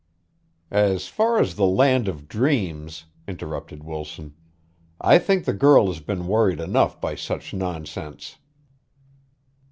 [0.71, 4.33] "As far as the land of dreams," interrupted Wilson.
[4.99, 8.37] "I think the girl has been worried enough by such nonsense."